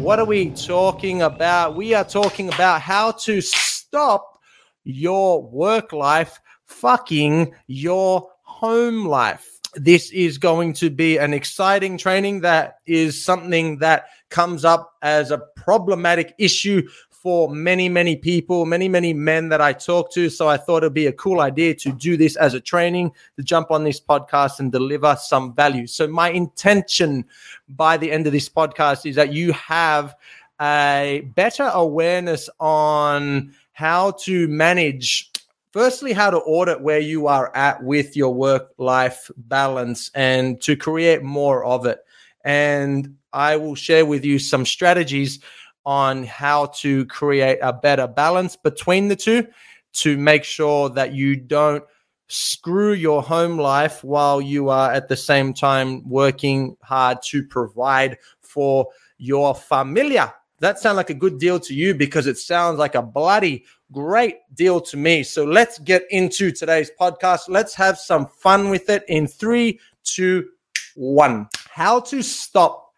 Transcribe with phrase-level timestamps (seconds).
[0.00, 1.76] What are we talking about?
[1.76, 4.40] We are talking about how to stop
[4.82, 9.46] your work life fucking your home life.
[9.74, 15.30] This is going to be an exciting training that is something that comes up as
[15.30, 16.80] a problematic issue
[17.22, 20.30] for many, many people, many, many men that I talk to.
[20.30, 23.42] So I thought it'd be a cool idea to do this as a training, to
[23.42, 25.86] jump on this podcast and deliver some value.
[25.86, 27.26] So my intention
[27.68, 30.14] by the end of this podcast is that you have
[30.60, 35.30] a better awareness on how to manage
[35.72, 40.76] firstly how to audit where you are at with your work life balance and to
[40.76, 42.00] create more of it
[42.44, 45.38] and i will share with you some strategies
[45.84, 49.46] on how to create a better balance between the two
[49.92, 51.84] to make sure that you don't
[52.28, 58.16] screw your home life while you are at the same time working hard to provide
[58.40, 58.86] for
[59.18, 60.32] your familia.
[60.60, 64.36] That sounds like a good deal to you because it sounds like a bloody great
[64.54, 65.22] deal to me.
[65.22, 67.48] So let's get into today's podcast.
[67.48, 70.50] Let's have some fun with it in three, two,
[70.94, 71.48] one.
[71.70, 72.89] How to stop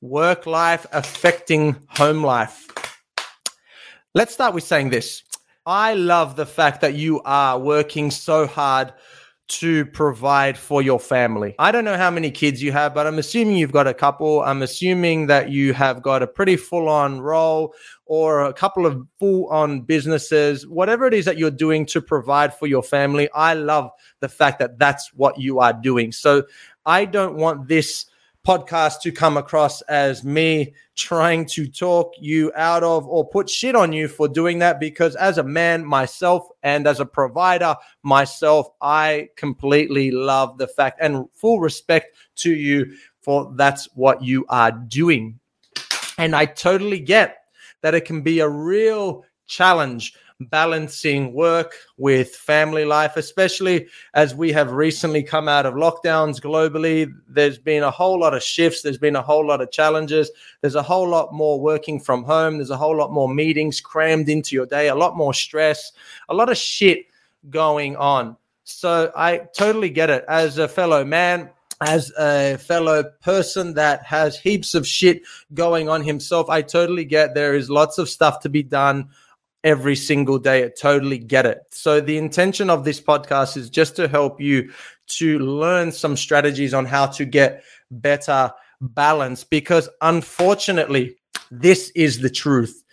[0.00, 2.66] work life affecting home life.
[4.14, 5.22] Let's start with saying this.
[5.66, 8.92] I love the fact that you are working so hard
[9.48, 11.54] to provide for your family.
[11.58, 14.42] I don't know how many kids you have, but I'm assuming you've got a couple.
[14.42, 17.74] I'm assuming that you have got a pretty full on role
[18.04, 22.54] or a couple of full on businesses, whatever it is that you're doing to provide
[22.54, 23.28] for your family.
[23.34, 23.90] I love
[24.20, 26.12] the fact that that's what you are doing.
[26.12, 26.44] So
[26.84, 28.04] I don't want this
[28.46, 33.74] podcast to come across as me trying to talk you out of or put shit
[33.74, 38.68] on you for doing that because as a man myself and as a provider myself
[38.80, 44.72] I completely love the fact and full respect to you for that's what you are
[44.72, 45.38] doing.
[46.16, 47.36] And I totally get
[47.82, 54.52] that it can be a real challenge balancing work with family life, especially as we
[54.52, 57.12] have recently come out of lockdowns globally.
[57.28, 60.76] There's been a whole lot of shifts, there's been a whole lot of challenges, there's
[60.76, 64.54] a whole lot more working from home, there's a whole lot more meetings crammed into
[64.54, 65.92] your day, a lot more stress,
[66.28, 67.06] a lot of shit
[67.50, 68.36] going on.
[68.64, 70.24] So I totally get it.
[70.28, 71.50] As a fellow man,
[71.80, 75.22] as a fellow person that has heaps of shit
[75.54, 79.08] going on himself, I totally get there is lots of stuff to be done
[79.64, 80.64] every single day.
[80.64, 81.58] I totally get it.
[81.70, 84.72] So the intention of this podcast is just to help you
[85.08, 91.16] to learn some strategies on how to get better balance because unfortunately,
[91.50, 92.84] this is the truth.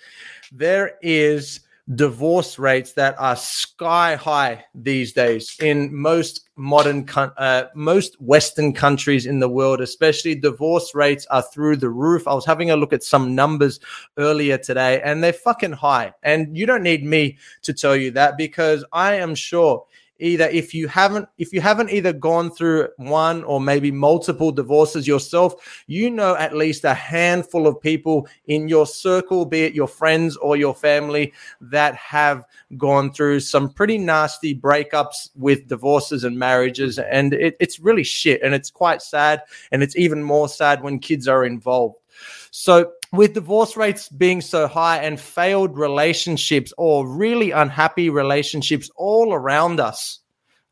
[0.51, 1.59] There is
[1.93, 9.27] divorce rates that are sky high these days in most modern uh, most western countries
[9.27, 12.27] in the world especially divorce rates are through the roof.
[12.27, 13.79] I was having a look at some numbers
[14.17, 16.11] earlier today and they're fucking high.
[16.23, 19.85] And you don't need me to tell you that because i am sure
[20.19, 25.05] either if you haven't if you haven't either gone through one or maybe multiple divorces
[25.05, 29.87] yourself you know at least a handful of people in your circle be it your
[29.87, 32.45] friends or your family that have
[32.77, 36.99] gone through some pretty nasty breakups with divorces and marriages.
[36.99, 40.99] And it, it's really shit and it's quite sad and it's even more sad when
[40.99, 41.95] kids are involved.
[42.51, 49.33] So with divorce rates being so high and failed relationships or really unhappy relationships all
[49.33, 50.19] around us,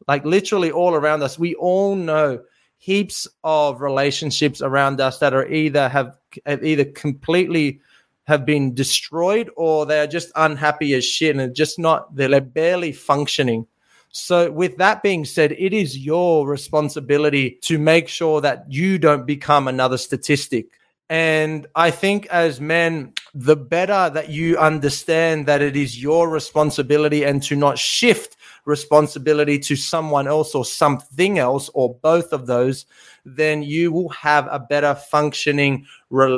[0.08, 2.42] like literally all around us, we all know
[2.78, 7.80] heaps of relationships around us that are either have, have either completely
[8.26, 13.68] have been destroyed or they're just unhappy as shit and just not they're barely functioning.
[14.16, 19.26] So, with that being said, it is your responsibility to make sure that you don't
[19.26, 20.68] become another statistic.
[21.10, 27.24] And I think as men, the better that you understand that it is your responsibility
[27.24, 32.86] and to not shift responsibility to someone else or something else or both of those,
[33.26, 35.86] then you will have a better functioning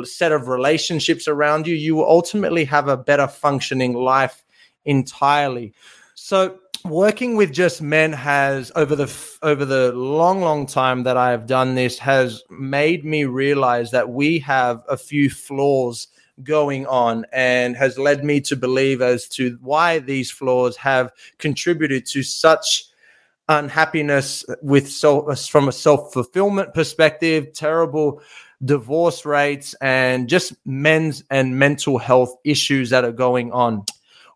[0.04, 1.74] set of relationships around you.
[1.74, 4.44] You will ultimately have a better functioning life
[4.84, 5.74] entirely.
[6.14, 11.30] So, working with just men has over the over the long long time that I
[11.30, 16.08] have done this has made me realize that we have a few flaws
[16.42, 22.06] going on and has led me to believe as to why these flaws have contributed
[22.06, 22.84] to such
[23.48, 28.20] unhappiness with self from a self-fulfillment perspective terrible
[28.64, 33.84] divorce rates and just men's and mental health issues that are going on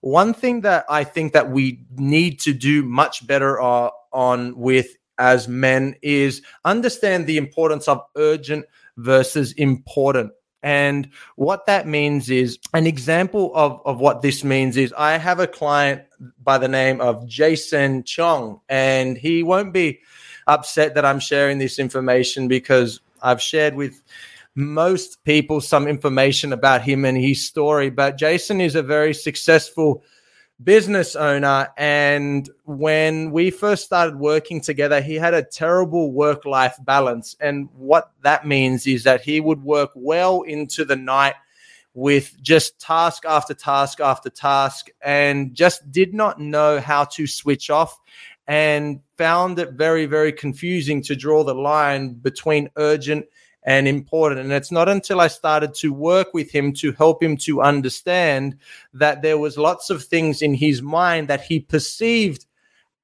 [0.00, 4.96] one thing that i think that we need to do much better uh, on with
[5.20, 8.64] as men is understand the importance of urgent
[8.96, 10.32] versus important.
[10.62, 15.40] And what that means is an example of, of what this means is I have
[15.40, 16.02] a client
[16.42, 20.00] by the name of Jason Chong, and he won't be
[20.46, 24.02] upset that I'm sharing this information because I've shared with
[24.54, 27.90] most people some information about him and his story.
[27.90, 30.02] But Jason is a very successful
[30.62, 31.68] business owner.
[31.76, 37.36] And when we first started working together, he had a terrible work life balance.
[37.40, 41.34] And what that means is that he would work well into the night
[41.94, 47.68] with just task after task after task and just did not know how to switch
[47.68, 47.98] off
[48.46, 53.26] and found it very, very confusing to draw the line between urgent
[53.62, 54.40] and important.
[54.40, 58.56] And it's not until I started to work with him to help him to understand
[58.94, 62.46] that there was lots of things in his mind that he perceived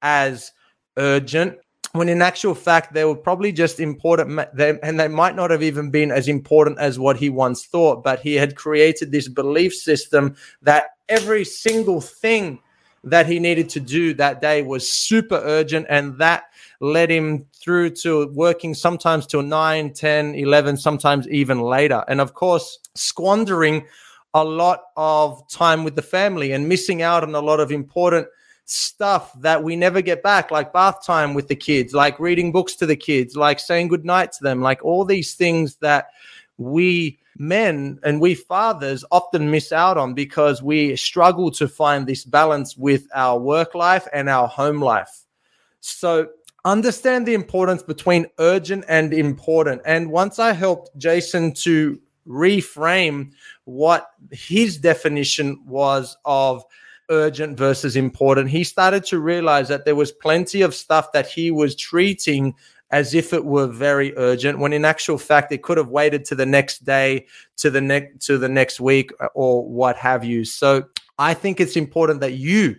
[0.01, 0.51] as
[0.97, 1.57] urgent
[1.93, 5.89] when in actual fact they were probably just important and they might not have even
[5.89, 10.35] been as important as what he once thought but he had created this belief system
[10.61, 12.59] that every single thing
[13.09, 16.45] that he needed to do that day was super urgent and that
[16.79, 22.03] led him through to working sometimes till 9 10 11 sometimes even later.
[22.07, 23.85] And of course squandering
[24.33, 28.27] a lot of time with the family and missing out on a lot of important
[28.65, 32.75] stuff that we never get back, like bath time with the kids, like reading books
[32.75, 36.09] to the kids, like saying goodnight to them, like all these things that
[36.57, 42.25] we men and we fathers often miss out on because we struggle to find this
[42.25, 45.25] balance with our work life and our home life.
[45.79, 46.29] So
[46.65, 49.81] understand the importance between urgent and important.
[49.85, 53.31] And once I helped Jason to reframe
[53.65, 56.63] what his definition was of
[57.09, 61.51] urgent versus important, he started to realize that there was plenty of stuff that he
[61.51, 62.53] was treating
[62.91, 66.35] as if it were very urgent when in actual fact it could have waited to
[66.35, 67.25] the next day
[67.57, 70.45] to the next to the next week uh, or what have you.
[70.45, 70.85] So
[71.19, 72.75] i think it's important that you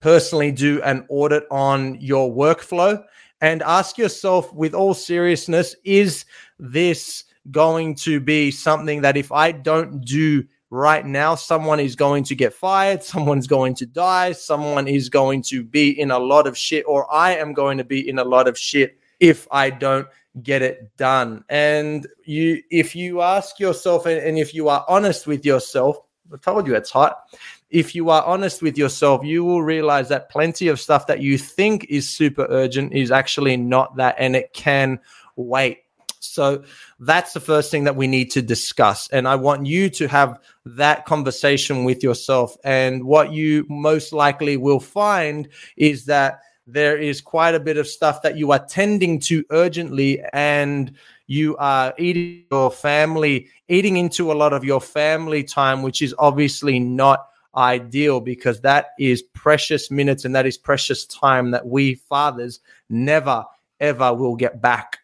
[0.00, 3.02] personally do an audit on your workflow
[3.40, 6.24] and ask yourself with all seriousness is
[6.58, 12.24] this going to be something that if I don't do right now, someone is going
[12.24, 16.46] to get fired, someone's going to die, someone is going to be in a lot
[16.46, 19.70] of shit, or I am going to be in a lot of shit if I
[19.70, 20.08] don't
[20.42, 21.44] get it done.
[21.48, 25.98] And you, if you ask yourself, and, and if you are honest with yourself,
[26.32, 27.22] I told you it's hot
[27.70, 31.36] if you are honest with yourself, you will realize that plenty of stuff that you
[31.36, 35.00] think is super urgent is actually not that and it can
[35.34, 35.80] wait.
[36.20, 36.64] So
[37.00, 39.08] that's the first thing that we need to discuss.
[39.08, 42.56] And I want you to have that conversation with yourself.
[42.64, 47.86] And what you most likely will find is that there is quite a bit of
[47.86, 50.92] stuff that you are tending to urgently and
[51.28, 56.14] you are eating your family, eating into a lot of your family time, which is
[56.18, 61.94] obviously not ideal because that is precious minutes and that is precious time that we
[61.94, 63.44] fathers never,
[63.80, 64.98] ever will get back.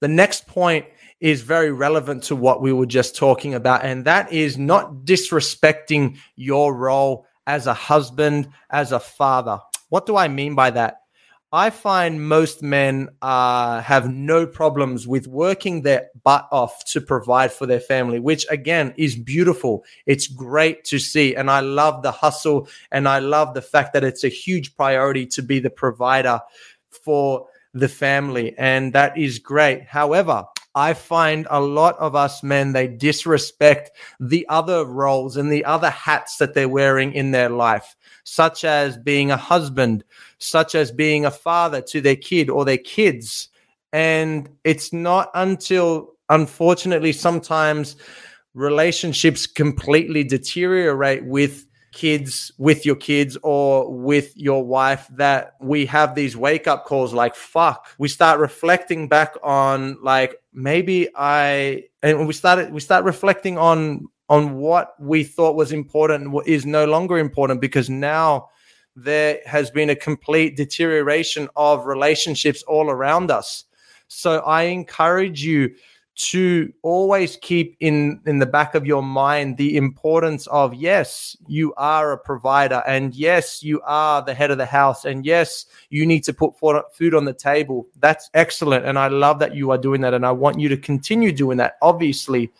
[0.00, 0.86] The next point
[1.20, 6.16] is very relevant to what we were just talking about, and that is not disrespecting
[6.36, 9.58] your role as a husband, as a father.
[9.90, 11.02] What do I mean by that?
[11.52, 17.50] I find most men uh, have no problems with working their butt off to provide
[17.50, 19.84] for their family, which again is beautiful.
[20.06, 21.34] It's great to see.
[21.34, 25.26] And I love the hustle and I love the fact that it's a huge priority
[25.26, 26.40] to be the provider
[26.88, 28.54] for the family.
[28.56, 29.86] And that is great.
[29.86, 35.64] However, I find a lot of us men, they disrespect the other roles and the
[35.64, 40.04] other hats that they're wearing in their life, such as being a husband,
[40.38, 43.48] such as being a father to their kid or their kids.
[43.92, 47.96] And it's not until, unfortunately, sometimes
[48.54, 56.14] relationships completely deteriorate with kids with your kids or with your wife that we have
[56.14, 62.28] these wake up calls like fuck we start reflecting back on like maybe i and
[62.28, 66.84] we started we start reflecting on on what we thought was important what is no
[66.84, 68.48] longer important because now
[68.96, 73.64] there has been a complete deterioration of relationships all around us.
[74.08, 75.74] So I encourage you
[76.20, 81.72] to always keep in in the back of your mind the importance of yes you
[81.78, 86.04] are a provider and yes you are the head of the house and yes you
[86.04, 87.86] need to put food on the table.
[88.00, 90.76] That's excellent and i love that you are doing that and i want you to
[90.76, 92.50] continue doing that obviously.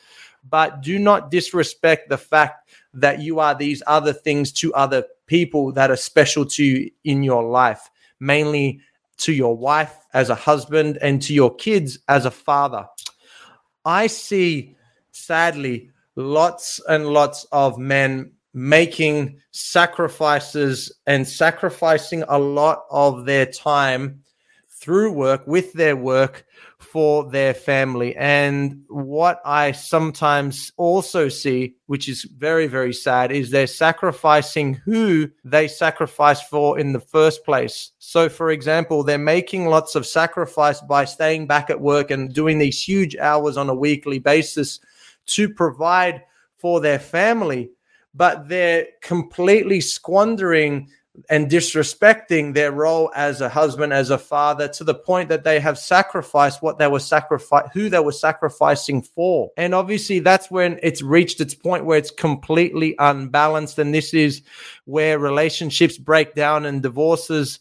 [0.49, 5.71] But do not disrespect the fact that you are these other things to other people
[5.73, 7.90] that are special to you in your life
[8.21, 8.81] mainly
[9.19, 12.87] to your wife as a husband and to your kids as a father
[13.85, 14.77] I see,
[15.13, 24.23] sadly, lots and lots of men making sacrifices and sacrificing a lot of their time
[24.81, 26.47] through work with their work
[26.79, 28.17] for their family.
[28.17, 35.31] And what I sometimes also see, which is very, very sad, is they're sacrificing who
[35.45, 37.93] they sacrifice for in the first place.
[37.99, 42.59] So, for example, they're making lots of sacrifice by staying back at work and doing
[42.59, 44.81] these huge hours on a weekly basis
[45.27, 46.23] to provide
[46.57, 47.71] for their family,
[48.15, 50.89] but they're completely squandering
[51.29, 55.61] and disrespecting their role as a husband, as a father, to the point that they
[55.61, 59.50] have sacrificed what they were sacrifice, who they were sacrificing for.
[59.57, 63.79] And obviously, that's when it's reached its point where it's completely unbalanced.
[63.79, 64.43] And this is
[64.85, 67.59] where relationships break down and divorces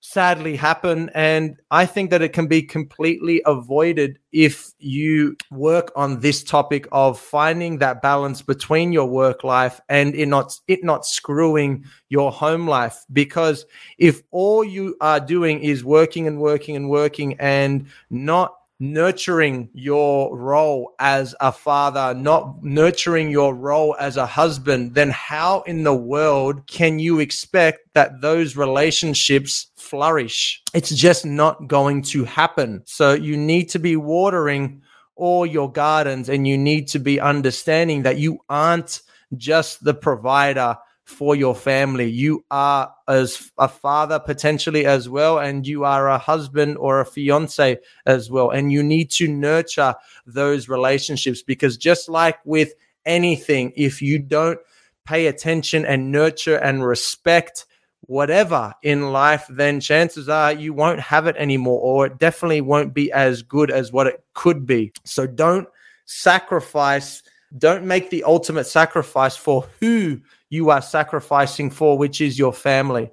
[0.00, 1.10] sadly happen.
[1.14, 6.88] And I think that it can be completely avoided if you work on this topic
[6.90, 12.32] of finding that balance between your work life and it not it not screwing your
[12.32, 13.04] home life.
[13.12, 13.66] Because
[13.98, 20.36] if all you are doing is working and working and working and not nurturing your
[20.36, 25.94] role as a father, not nurturing your role as a husband, then how in the
[25.94, 30.62] world can you expect that those relationships flourish?
[30.72, 32.82] It's just not going to happen.
[32.86, 34.80] So you need to be watering
[35.14, 39.02] all your gardens and you need to be understanding that you aren't
[39.36, 40.76] just the provider
[41.10, 42.08] for your family.
[42.08, 47.04] You are as a father potentially as well, and you are a husband or a
[47.04, 48.50] fiance as well.
[48.50, 49.94] And you need to nurture
[50.26, 52.72] those relationships because just like with
[53.04, 54.58] anything, if you don't
[55.04, 57.66] pay attention and nurture and respect
[58.02, 62.94] whatever in life, then chances are you won't have it anymore, or it definitely won't
[62.94, 64.92] be as good as what it could be.
[65.04, 65.68] So don't
[66.06, 67.22] sacrifice,
[67.58, 73.10] don't make the ultimate sacrifice for who you are sacrificing for, which is your family.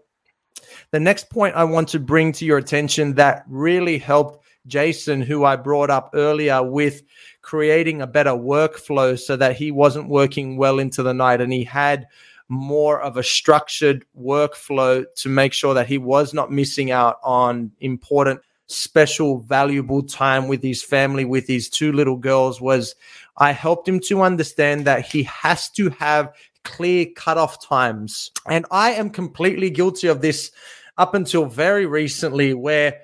[0.91, 5.45] The next point I want to bring to your attention that really helped Jason, who
[5.45, 7.03] I brought up earlier, with
[7.41, 11.63] creating a better workflow so that he wasn't working well into the night and he
[11.63, 12.07] had
[12.49, 17.71] more of a structured workflow to make sure that he was not missing out on
[17.79, 22.95] important special valuable time with his family with his two little girls was
[23.37, 26.33] I helped him to understand that he has to have
[26.67, 28.31] clear cutoff times.
[28.47, 30.51] And I am completely guilty of this
[30.97, 32.99] up until very recently, where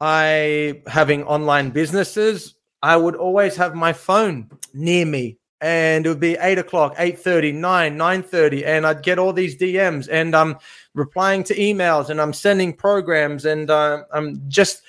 [0.00, 6.20] I, having online businesses, I would always have my phone near me and it would
[6.20, 10.56] be 8 o'clock 8.30 9 9.30 and i'd get all these dms and i'm
[10.94, 14.82] replying to emails and i'm sending programs and uh, i'm just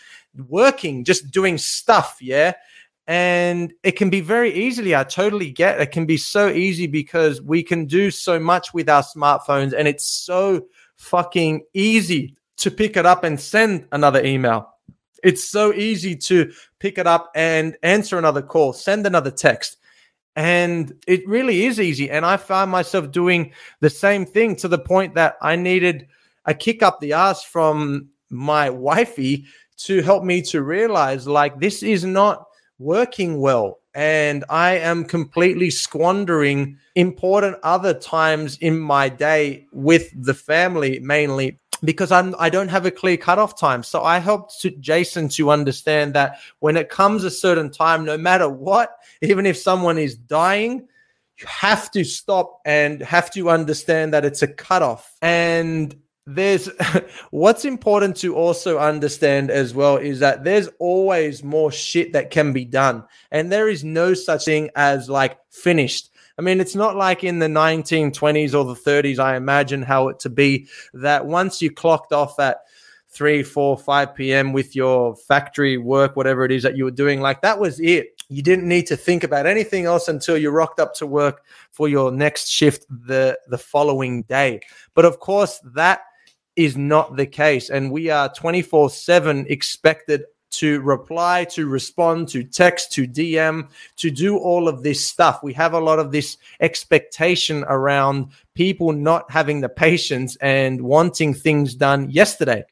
[0.47, 2.53] working just doing stuff yeah
[3.09, 7.41] and it can be very easily i totally get it can be so easy because
[7.41, 10.63] we can do so much with our smartphones and it's so
[10.99, 14.75] fucking easy to pick it up and send another email.
[15.23, 19.77] It's so easy to pick it up and answer another call send another text.
[20.35, 22.09] And it really is easy.
[22.09, 26.07] And i found myself doing the same thing to the point that i needed
[26.45, 29.45] a kick up the ass from my wifey
[29.77, 32.48] to help me to realize like this is not
[32.79, 40.33] working well and I am completely squandering important other times in my day with the
[40.33, 43.83] family mainly because I'm I don't have a clear cutoff time.
[43.83, 48.17] So I helped to, Jason to understand that when it comes a certain time, no
[48.17, 50.87] matter what, even if someone is dying,
[51.37, 55.15] you have to stop and have to understand that it's a cutoff.
[55.21, 55.95] And
[56.35, 56.69] there's
[57.31, 62.53] what's important to also understand as well is that there's always more shit that can
[62.53, 63.03] be done.
[63.31, 66.11] And there is no such thing as like finished.
[66.37, 70.19] I mean it's not like in the 1920s or the 30s i imagine how it
[70.19, 72.61] to be that once you clocked off at
[73.09, 77.19] 3 4 5 p.m with your factory work whatever it is that you were doing
[77.19, 78.23] like that was it.
[78.29, 81.89] You didn't need to think about anything else until you rocked up to work for
[81.89, 84.61] your next shift the the following day.
[84.93, 86.01] But of course that
[86.59, 87.69] is not the case.
[87.69, 94.11] And we are 24 7 expected to reply, to respond, to text, to DM, to
[94.11, 95.41] do all of this stuff.
[95.41, 101.33] We have a lot of this expectation around people not having the patience and wanting
[101.33, 102.65] things done yesterday.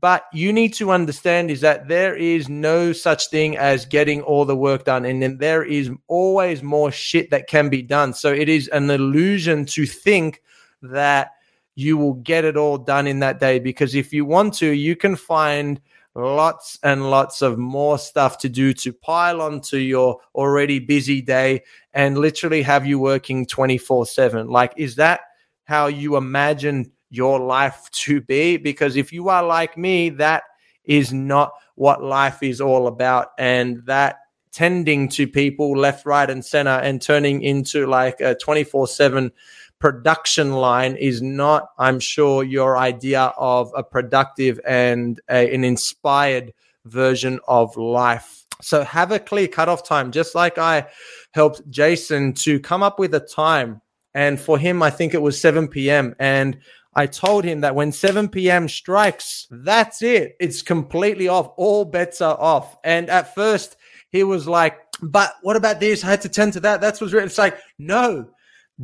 [0.00, 4.44] But you need to understand is that there is no such thing as getting all
[4.44, 5.04] the work done.
[5.04, 8.12] And then there is always more shit that can be done.
[8.12, 10.42] So it is an illusion to think
[10.82, 11.32] that
[11.74, 13.58] you will get it all done in that day.
[13.58, 15.80] Because if you want to, you can find
[16.14, 21.62] lots and lots of more stuff to do to pile onto your already busy day
[21.94, 24.48] and literally have you working 24 7.
[24.48, 25.20] Like, is that
[25.64, 28.56] how you imagine your life to be.
[28.56, 30.44] Because if you are like me, that
[30.84, 33.28] is not what life is all about.
[33.38, 34.16] And that
[34.52, 39.30] tending to people left, right, and center and turning into like a 24 7
[39.80, 46.52] production line is not, I'm sure, your idea of a productive and a, an inspired
[46.84, 48.44] version of life.
[48.62, 50.86] So have a clear cutoff time, just like I
[51.32, 53.80] helped Jason to come up with a time.
[54.12, 56.14] And for him, I think it was 7 p.m.
[56.18, 56.58] And
[56.94, 58.68] I told him that when 7 p.m.
[58.68, 60.36] strikes, that's it.
[60.40, 61.52] It's completely off.
[61.56, 62.76] All bets are off.
[62.84, 63.76] And at first,
[64.10, 66.04] he was like, but what about this?
[66.04, 66.80] I had to tend to that.
[66.80, 67.28] That's what's written.
[67.28, 68.28] It's like, no,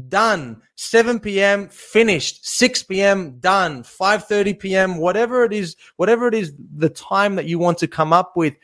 [0.08, 0.62] done.
[0.76, 1.68] 7 p.m.
[1.68, 2.46] finished.
[2.46, 3.38] 6 p.m.
[3.38, 3.82] done.
[3.82, 4.96] 5:30 p.m.
[4.98, 8.56] Whatever it is, whatever it is, the time that you want to come up with,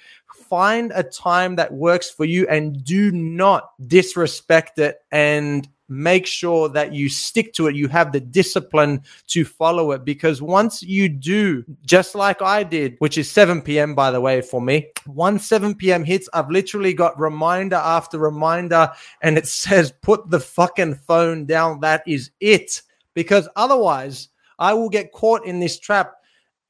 [0.49, 6.69] find a time that works for you and do not disrespect it and make sure
[6.71, 7.77] that you stick to it.
[7.77, 12.97] You have the discipline to follow it because once you do, just like I did,
[12.99, 13.95] which is 7 p.m.
[13.95, 16.05] by the way for me, once 7 p.m.
[16.05, 18.91] hits, I've literally got reminder after reminder
[19.23, 21.81] and it says, put the fucking phone down.
[21.81, 22.83] That is it.
[23.15, 26.15] Because otherwise, I will get caught in this trap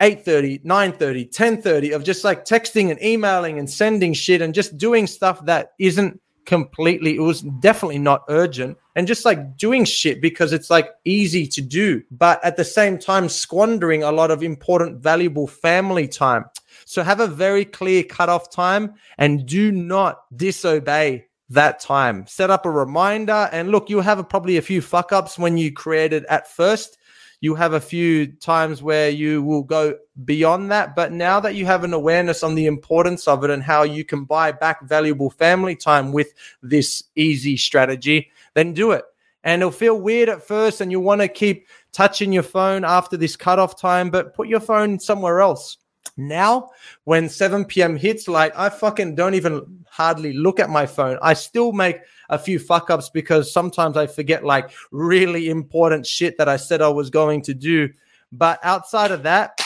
[0.01, 5.07] 8:30, 9:30, 10:30 of just like texting and emailing and sending shit and just doing
[5.07, 8.77] stuff that isn't completely it was definitely not urgent.
[8.95, 12.99] And just like doing shit because it's like easy to do but at the same
[12.99, 16.45] time squandering a lot of important valuable family time.
[16.85, 22.27] So have a very clear cutoff time and do not disobey that time.
[22.27, 25.57] Set up a reminder and look you'll have a, probably a few fuck ups when
[25.57, 26.99] you create it at first
[27.43, 30.95] you have a few times where you will go beyond that.
[30.95, 34.05] But now that you have an awareness on the importance of it and how you
[34.05, 39.05] can buy back valuable family time with this easy strategy, then do it.
[39.43, 43.17] And it'll feel weird at first, and you'll want to keep touching your phone after
[43.17, 45.79] this cutoff time, but put your phone somewhere else.
[46.17, 46.71] Now,
[47.05, 47.97] when 7 p.m.
[47.97, 51.19] hits, like I fucking don't even hardly look at my phone.
[51.23, 51.99] I still make
[52.33, 56.81] a few fuck ups because sometimes I forget like really important shit that I said
[56.81, 57.91] I was going to do.
[58.33, 59.61] But outside of that,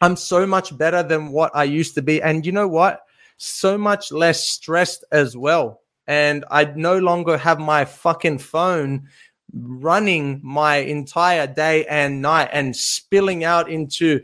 [0.00, 2.20] I'm so much better than what I used to be.
[2.20, 3.02] And you know what?
[3.36, 5.82] So much less stressed as well.
[6.08, 9.08] And I no longer have my fucking phone
[9.52, 14.20] running my entire day and night and spilling out into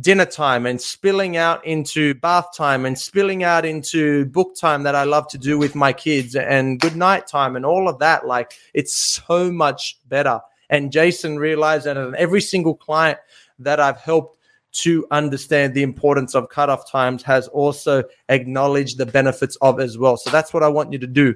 [0.00, 4.94] dinner time and spilling out into bath time and spilling out into book time that
[4.94, 8.26] I love to do with my kids and good night time and all of that.
[8.26, 10.40] Like it's so much better.
[10.70, 13.18] And Jason realized that and every single client
[13.58, 14.38] that I've helped
[14.72, 20.16] to understand the importance of cutoff times has also acknowledged the benefits of as well.
[20.16, 21.34] So that's what I want you to do.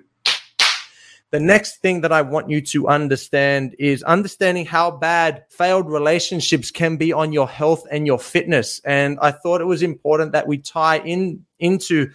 [1.32, 6.70] The next thing that I want you to understand is understanding how bad failed relationships
[6.70, 8.80] can be on your health and your fitness.
[8.84, 12.10] And I thought it was important that we tie in into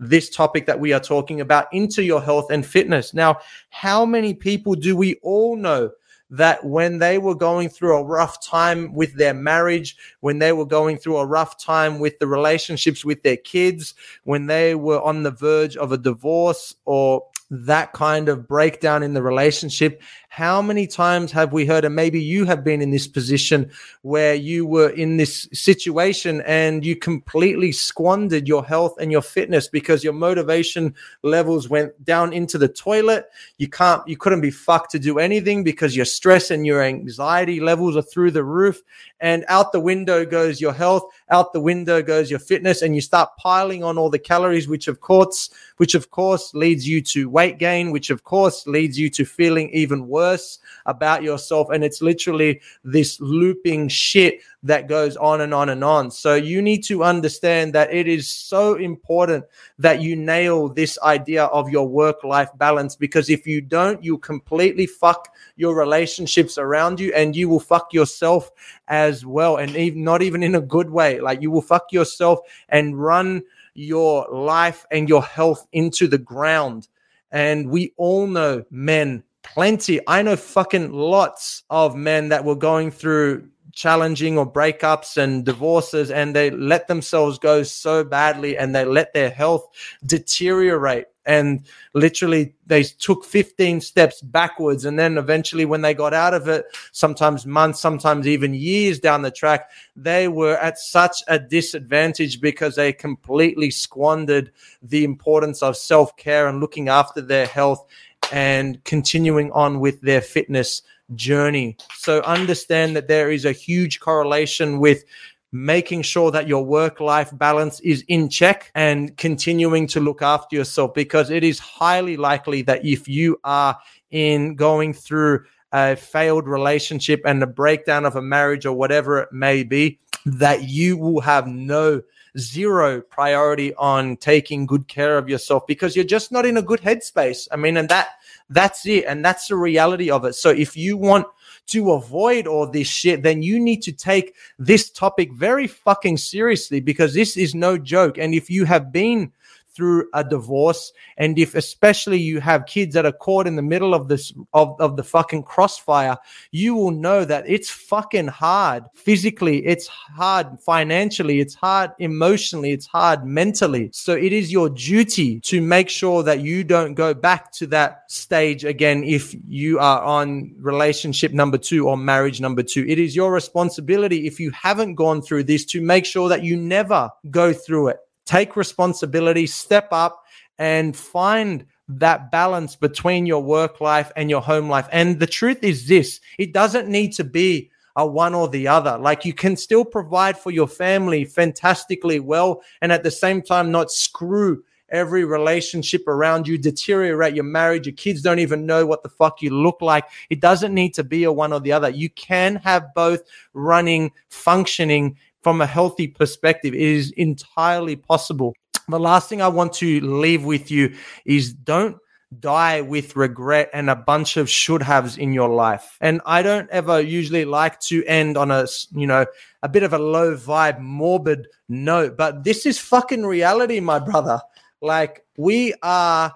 [0.00, 3.14] this topic that we are talking about into your health and fitness.
[3.14, 3.38] Now,
[3.70, 5.92] how many people do we all know
[6.28, 10.66] that when they were going through a rough time with their marriage, when they were
[10.66, 15.22] going through a rough time with the relationships with their kids, when they were on
[15.22, 20.02] the verge of a divorce or that kind of breakdown in the relationship.
[20.28, 23.70] How many times have we heard, and maybe you have been in this position
[24.02, 29.68] where you were in this situation and you completely squandered your health and your fitness
[29.68, 33.26] because your motivation levels went down into the toilet.
[33.58, 37.60] You can't, you couldn't be fucked to do anything because your stress and your anxiety
[37.60, 38.82] levels are through the roof.
[39.20, 43.00] And out the window goes your health, out the window goes your fitness, and you
[43.00, 47.28] start piling on all the calories, which of course, which of course leads you to
[47.28, 51.68] weight gain, which of course leads you to feeling even worse about yourself.
[51.70, 56.10] And it's literally this looping shit that goes on and on and on.
[56.10, 59.44] So you need to understand that it is so important
[59.78, 64.18] that you nail this idea of your work life balance because if you don't, you'll
[64.18, 68.50] completely fuck your relationships around you and you will fuck yourself
[68.88, 69.56] as well.
[69.56, 71.20] And even not even in a good way.
[71.20, 73.42] Like you will fuck yourself and run
[73.76, 76.88] your life and your health into the ground.
[77.30, 80.00] And we all know men, plenty.
[80.06, 86.10] I know fucking lots of men that were going through challenging or breakups and divorces
[86.10, 89.68] and they let themselves go so badly and they let their health
[90.06, 96.32] deteriorate and literally they took 15 steps backwards and then eventually when they got out
[96.32, 101.38] of it sometimes months sometimes even years down the track they were at such a
[101.38, 104.50] disadvantage because they completely squandered
[104.82, 107.86] the importance of self-care and looking after their health
[108.32, 110.82] and continuing on with their fitness
[111.14, 111.76] journey.
[111.94, 115.04] So understand that there is a huge correlation with
[115.52, 120.56] making sure that your work life balance is in check and continuing to look after
[120.56, 123.76] yourself because it is highly likely that if you are
[124.10, 129.32] in going through a failed relationship and the breakdown of a marriage or whatever it
[129.32, 132.02] may be, that you will have no
[132.38, 136.80] zero priority on taking good care of yourself because you're just not in a good
[136.80, 137.48] headspace.
[137.50, 138.08] I mean, and that
[138.50, 139.04] that's it.
[139.04, 140.34] And that's the reality of it.
[140.34, 141.26] So if you want
[141.66, 146.80] to avoid all this shit, then you need to take this topic very fucking seriously
[146.80, 148.18] because this is no joke.
[148.18, 149.32] And if you have been
[149.76, 150.92] through a divorce.
[151.18, 154.80] And if especially you have kids that are caught in the middle of this of,
[154.80, 156.16] of the fucking crossfire
[156.50, 159.64] you will know that it's fucking hard physically.
[159.66, 161.40] It's hard financially.
[161.40, 162.72] It's hard emotionally.
[162.72, 163.90] It's hard mentally.
[163.92, 168.10] So it is your duty to make sure that you don't go back to that
[168.10, 173.16] stage again if you are on relationship number 2 or marriage number 2 it is
[173.16, 177.52] your responsibility if you haven't gone through this to make sure that you never go
[177.52, 180.24] through it take responsibility, step up,
[180.58, 184.88] and find that balance between your work life and your home life.
[184.92, 188.98] And the truth is this it doesn't need to be a one or the other.
[188.98, 193.70] Like you can still provide for your family fantastically well, and at the same time,
[193.70, 197.86] not screw every relationship around you, deteriorate your marriage.
[197.86, 200.04] Your kids don't even know what the fuck you look like.
[200.30, 201.88] It doesn't need to be a one or the other.
[201.88, 206.74] You can have both running, functioning from a healthy perspective.
[206.74, 208.52] It is entirely possible.
[208.88, 210.92] The last thing I want to leave with you
[211.24, 211.98] is don't
[212.40, 215.98] die with regret and a bunch of should haves in your life.
[216.00, 219.24] And I don't ever usually like to end on a, you know,
[219.62, 224.40] a bit of a low vibe, morbid note, but this is fucking reality, my brother.
[224.82, 226.34] Like we are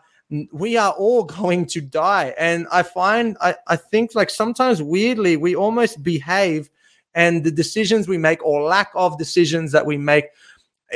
[0.53, 2.33] we are all going to die.
[2.39, 6.71] And I find I, I think like sometimes weirdly we almost behave
[7.15, 10.27] and the decisions we make or lack of decisions that we make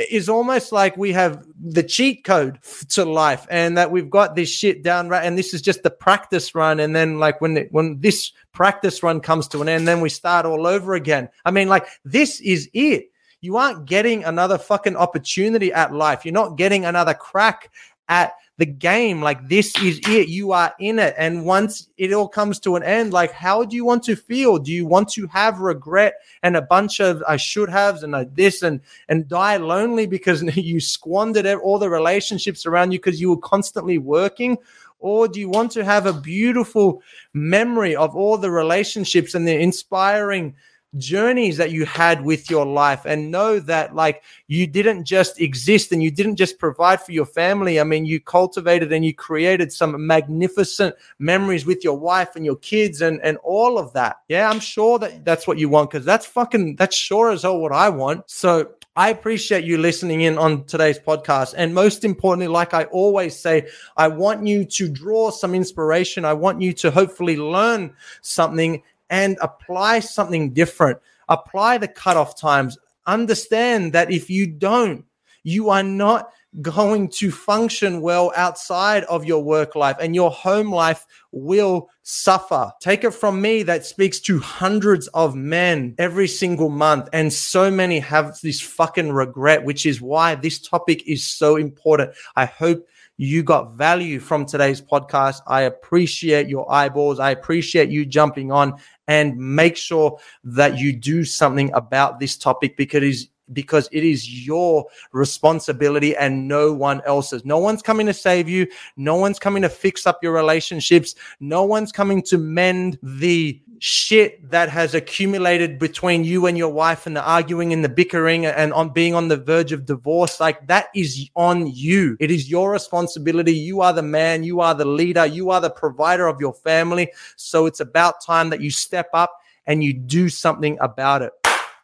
[0.09, 4.49] is almost like we have the cheat code to life and that we've got this
[4.49, 5.23] shit down right.
[5.23, 6.79] And this is just the practice run.
[6.79, 10.45] And then like when when this practice run comes to an end then we start
[10.45, 11.29] all over again.
[11.45, 13.09] I mean like this is it.
[13.41, 16.25] You aren't getting another fucking opportunity at life.
[16.25, 17.71] You're not getting another crack
[18.09, 19.21] at the game.
[19.21, 20.29] Like this is it.
[20.29, 21.13] You are in it.
[21.17, 24.57] And once it all comes to an end, like how do you want to feel?
[24.57, 28.25] Do you want to have regret and a bunch of I should haves and a
[28.33, 33.29] this and and die lonely because you squandered all the relationships around you because you
[33.29, 34.57] were constantly working?
[34.99, 39.55] Or do you want to have a beautiful memory of all the relationships and the
[39.55, 40.55] inspiring
[40.97, 45.91] journeys that you had with your life and know that like you didn't just exist
[45.91, 47.79] and you didn't just provide for your family.
[47.79, 52.57] I mean, you cultivated and you created some magnificent memories with your wife and your
[52.57, 54.17] kids and, and all of that.
[54.27, 57.59] Yeah, I'm sure that that's what you want because that's fucking, that's sure as hell
[57.59, 58.29] what I want.
[58.29, 61.53] So I appreciate you listening in on today's podcast.
[61.57, 66.23] And most importantly, like I always say, I want you to draw some inspiration.
[66.23, 70.99] I want you to hopefully learn something and apply something different.
[71.29, 72.77] Apply the cutoff times.
[73.05, 75.05] Understand that if you don't,
[75.43, 76.29] you are not
[76.61, 82.71] going to function well outside of your work life and your home life will suffer.
[82.79, 87.09] Take it from me that speaks to hundreds of men every single month.
[87.11, 92.11] And so many have this fucking regret, which is why this topic is so important.
[92.35, 95.41] I hope you got value from today's podcast.
[95.47, 97.19] I appreciate your eyeballs.
[97.19, 102.75] I appreciate you jumping on and make sure that you do something about this topic
[102.77, 107.45] because it is because it is your responsibility and no one else's.
[107.45, 108.67] No one's coming to save you.
[108.97, 111.15] No one's coming to fix up your relationships.
[111.39, 117.07] No one's coming to mend the shit that has accumulated between you and your wife
[117.07, 120.65] and the arguing and the bickering and on being on the verge of divorce like
[120.67, 122.17] that is on you.
[122.19, 123.53] It is your responsibility.
[123.53, 124.43] You are the man.
[124.43, 125.25] You are the leader.
[125.25, 127.11] You are the provider of your family.
[127.35, 131.33] So it's about time that you step up and you do something about it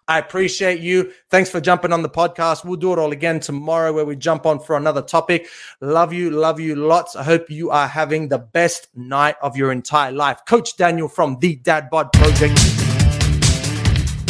[0.07, 1.11] I appreciate you.
[1.29, 2.65] Thanks for jumping on the podcast.
[2.65, 5.47] We'll do it all again tomorrow where we jump on for another topic.
[5.79, 7.15] Love you, love you lots.
[7.15, 10.41] I hope you are having the best night of your entire life.
[10.47, 12.57] Coach Daniel from the Dad Bod Project.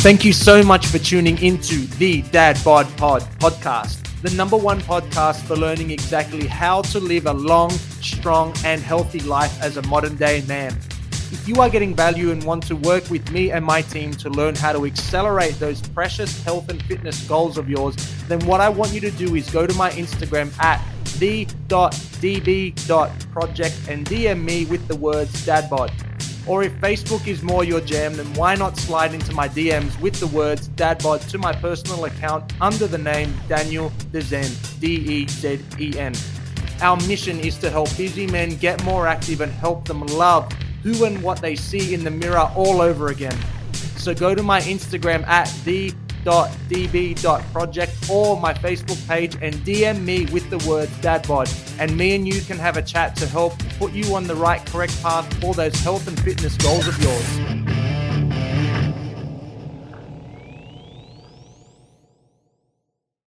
[0.01, 4.81] Thank you so much for tuning into the Dad Bod Pod podcast, the number one
[4.81, 9.81] podcast for learning exactly how to live a long, strong, and healthy life as a
[9.84, 10.75] modern day man.
[11.32, 14.30] If you are getting value and want to work with me and my team to
[14.30, 17.96] learn how to accelerate those precious health and fitness goals of yours,
[18.28, 20.86] then what I want you to do is go to my Instagram at
[21.20, 21.80] the.db.project
[23.88, 25.89] and DM me with the words dadbod.
[26.48, 30.20] Or if Facebook is more your jam, then why not slide into my DMs with
[30.20, 35.62] the words dadbod to my personal account under the name Daniel Dezen, D E Z
[35.80, 36.13] E N.
[36.82, 40.52] Our mission is to help busy men get more active and help them love
[40.84, 43.38] who and what they see in the mirror all over again.
[43.74, 46.10] So go to my Instagram at the.db.project
[48.10, 51.50] or my Facebook page and DM me with the word dadbod.
[51.80, 54.65] And me and you can have a chat to help put you on the right,
[54.65, 57.61] correct path for those health and fitness goals of yours.